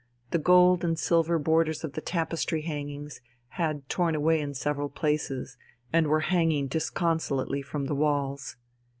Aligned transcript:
The 0.31 0.39
gold 0.39 0.83
and 0.83 0.97
silver 0.97 1.37
borders 1.37 1.83
of 1.83 1.93
the 1.93 2.01
tapestry 2.01 2.61
hangings 2.63 3.21
had 3.49 3.87
torn 3.87 4.15
away 4.15 4.41
in 4.41 4.55
several 4.55 4.89
places, 4.89 5.57
and 5.93 6.07
were 6.07 6.21
hanging 6.21 6.65
disconsolately 6.65 7.61
from 7.61 7.85
the 7.85 7.93
walls. 7.93 8.55